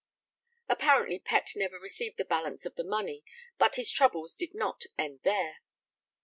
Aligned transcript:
]Apparently 0.67 1.19
Pett 1.19 1.51
never 1.55 1.79
received 1.79 2.17
the 2.17 2.25
balance 2.25 2.65
of 2.65 2.73
the 2.73 2.83
money, 2.83 3.23
but 3.59 3.75
his 3.75 3.91
troubles 3.91 4.33
did 4.33 4.55
not 4.55 4.85
end 4.97 5.19
there. 5.23 5.57